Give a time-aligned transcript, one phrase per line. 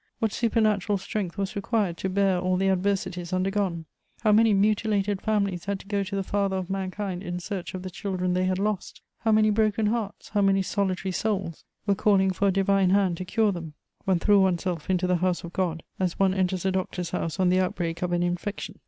[0.17, 3.85] What supernatural strength was required to bear all the adversities undergone!
[4.21, 7.83] How many mutilated families had to go to the Father of mankind in search of
[7.83, 9.03] the children they had lost!
[9.19, 13.25] How many broken hearts, how many solitary souls, were calling for a divine hand to
[13.25, 13.75] cure them!
[14.05, 17.39] One threw one's self into the house of God, as one enters a doctor's house
[17.39, 18.79] on the outbreak of an infection.